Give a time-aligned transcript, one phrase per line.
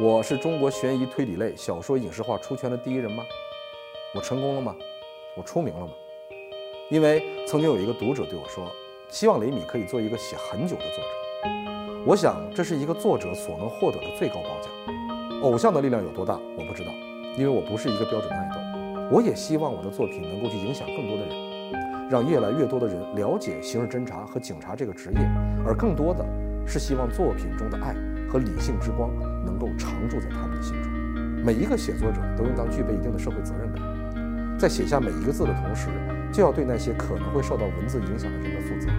[0.00, 3.22] 我是中国悬疑推理类小说影视化出圈的第一人吗？
[4.12, 4.74] 我成功了吗？
[5.36, 5.92] 我出名了吗？
[6.90, 8.68] 因为曾经有一个读者对我说，
[9.08, 11.50] 希望雷米可以做一个写很久的作者。
[12.04, 15.40] 我想这是一个作者所能获得的最高褒奖。
[15.42, 16.90] 偶像的力量有多大，我不知道，
[17.38, 19.16] 因为我不是一个标准的爱豆。
[19.16, 25.20] 我也希望我的作品能够去影响更多的人，让越来越多的人了解刑事侦查和警察这个职业，
[25.64, 26.26] 而更多的
[26.66, 27.94] 是希望作品中的爱
[28.28, 29.08] 和理性之光。
[29.44, 30.90] 能够常驻在他们的心中。
[31.44, 35.88] 每一个写作者都应当具备一定的社会责任感，在写下每一个字的同时，
[36.32, 38.90] 就要对那些可能会受到文字影响的人们负责。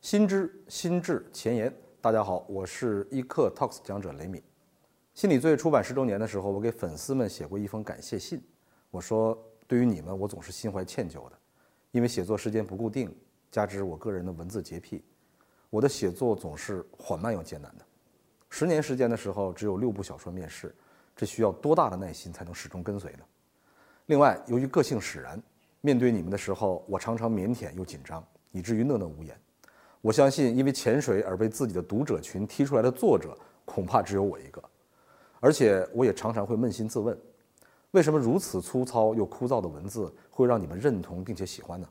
[0.00, 4.42] 心知心智前沿，大家好，我是一课 Talks 讲者雷米。
[5.12, 8.42] 心理罪出版十周年的时候，我给粉丝们写过一封感谢信。
[8.90, 11.38] 我说，对于你们，我总是心怀歉疚的，
[11.90, 13.14] 因为写作时间不固定，
[13.50, 15.04] 加之我个人的文字洁癖。
[15.70, 17.84] 我的写作总是缓慢又艰难的。
[18.50, 20.74] 十年时间的时候，只有六部小说面世，
[21.14, 23.18] 这需要多大的耐心才能始终跟随呢？
[24.06, 25.42] 另外，由于个性使然，
[25.82, 29.38] 面对你们的时候，我常常腼腆又紧张，以至于讷讷无言。
[30.00, 34.62] 我相信，因为潜水而被自己的读者群踢出来的作者，恐怕只有我一个。
[35.40, 37.16] 而且，我也常常会扪心自问：
[37.90, 41.86] 为什么如此粗糙又枯燥的文字会让你们认同并且喜欢呢？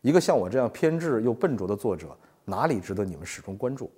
[0.00, 2.18] 一个像我这样偏执又笨拙的作者。
[2.50, 3.90] 哪里值得你们始终关注？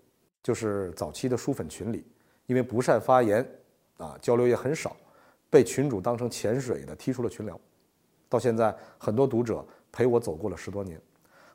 [0.43, 2.07] 就是早期的书粉群里，
[2.47, 3.49] 因为不善发言，
[3.97, 4.95] 啊，交流也很少，
[5.49, 7.59] 被群主当成潜水的踢出了群聊。
[8.29, 11.01] 到现在，很多读者陪我走过了十多年，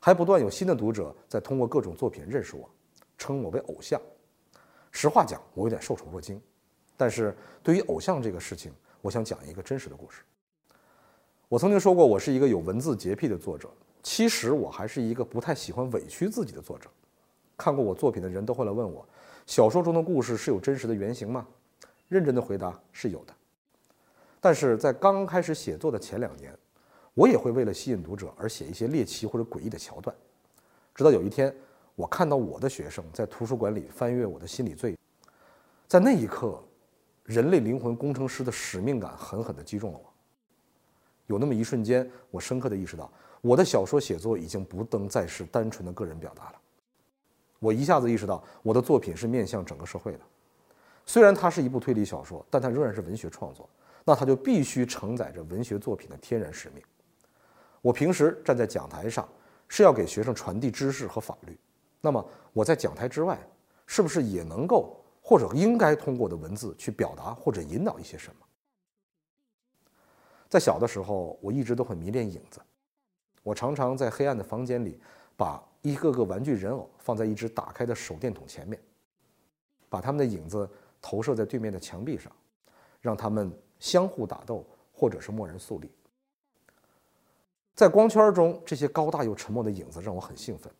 [0.00, 2.68] 还不断有新的读者在通过各种作品认识我，
[3.16, 4.00] 称我为偶像。
[4.90, 6.40] 实话讲，我有点受宠若惊。
[6.96, 10.22] 但是对于偶像这个事情，我想讲一个真实的故事。
[11.48, 13.70] 我曾经说过，我是一个有文字洁癖的作者。
[14.02, 16.88] 其实我还是一个不太喜欢委屈自己的作者。
[17.56, 19.06] 看过我作品的人都会来问我：
[19.46, 21.46] 小说中的故事是有真实的原型吗？
[22.06, 23.34] 认真的回答是有的。
[24.40, 26.56] 但是在刚开始写作的前两年，
[27.14, 30.14] 我也会为了吸引读者而写一些猎奇或者诡异的桥段。
[30.94, 31.54] 直到有一天，
[31.96, 34.96] 我看到我的学生在图书馆里翻阅我的心理罪，
[35.88, 36.62] 在那一刻，
[37.24, 40.04] 人类灵魂工程师的使命感狠狠地击中了我。
[41.26, 43.12] 有那么一瞬间，我深刻地意识到。
[43.40, 46.54] 我的小说写作已经不能再是单纯的个人表达了。
[47.58, 50.20] 我一下子意识到，我的作品是面向整个社会的。
[51.06, 53.68] 虽然它是一部推理小说，但它仍然是文学创作，
[54.04, 56.82] 那它就必须承载着文学作品的天然使命。
[57.80, 59.28] 我平时站在讲台上，
[59.68, 61.58] 是要给学生传递知识和法律。
[62.00, 63.38] 那么我在讲台之外，
[63.86, 68.46] 是不是也能够或者应该通过我的文字去表达或者引导一些什么？
[70.48, 72.60] 在小的时候，我一直都很迷恋影子。
[73.48, 75.00] 我常常在黑暗的房间里，
[75.34, 78.78] 把一个个玩具人偶放在一只打开的手电筒前面，
[79.88, 80.68] 把他们的影子
[81.00, 82.30] 投射在对面的墙壁上，
[83.00, 85.90] 让他们相互打斗，或者是默然肃立。
[87.74, 90.70] 在光圈中，这些高大又沉默的影子让我很兴奋，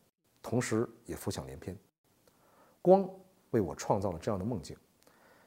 [0.42, 1.74] 同时也浮想联翩。
[2.82, 3.08] 光
[3.52, 4.76] 为我创造了这样的梦境，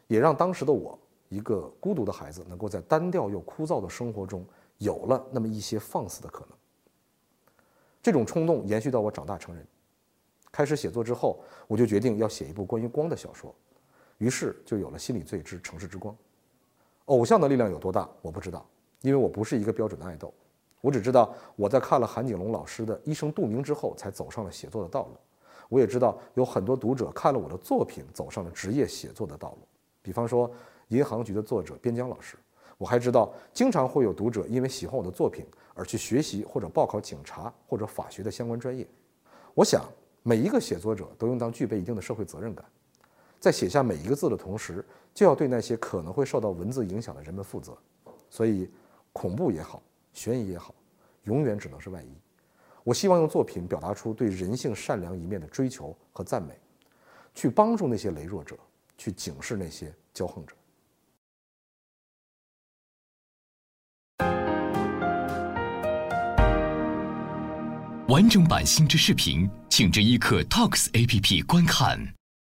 [0.07, 0.97] 也让当时的我，
[1.29, 4.43] 一个孤独的孩子，能够在单调又枯燥的生活中
[4.79, 6.57] 有了那么一些放肆的可能。
[8.01, 9.66] 这种冲动延续到我长大成人，
[10.51, 13.53] 开始写作之后，我就决定要写一部关于光的小说，
[14.17, 16.13] 于是就有了《心理罪之城市之光》。
[17.06, 18.66] 偶像的力量有多大，我不知道，
[19.01, 20.34] 因为我不是一个标准的爱豆。
[20.81, 25.17] 我只知道我在看了韩景龙老师的《一生度明》之后，才走上了写作的道路。
[25.69, 29.67] 我也知道有很多读者看了我的作品，走上了职业写作的道路。
[30.01, 30.50] 比方说，
[30.88, 32.35] 《银行局》的作者边疆老师。
[32.81, 38.87] 我还知道，经常会有读者因为喜欢我的作品而去学习或者报考警察或者法学的相关专业。
[39.53, 39.85] 我想，
[40.23, 42.65] 每一个写作者都应当具备一定的社会责任感，
[43.39, 44.83] 在写下每一个字的同时，
[45.13, 47.78] 就要对那些可能会受到文字影响的人们负责。
[48.31, 48.67] 所以，
[49.13, 50.73] 恐怖也好，悬疑也好，
[51.25, 52.17] 永远只能是外衣。
[52.84, 56.59] 我希望用作品表达出对人性善良一面的追求和赞美，
[57.35, 58.57] 去帮助那些羸弱者，
[58.97, 60.55] 去警示那些骄横者。
[68.11, 71.97] 完整版新知视频，请至一刻 Talks APP 观看。